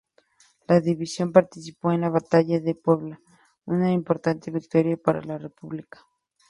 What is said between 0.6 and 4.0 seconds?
La división participó en la Batalla de Puebla, una